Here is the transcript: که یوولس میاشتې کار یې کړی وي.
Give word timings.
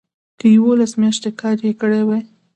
که 0.39 0.45
یوولس 0.57 0.91
میاشتې 1.01 1.29
کار 1.41 1.57
یې 1.67 1.73
کړی 1.81 2.01
وي. 2.07 2.19